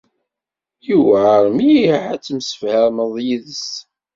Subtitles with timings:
[0.87, 3.67] Yewɛer mliḥ ad temsefhameḍ yid-s.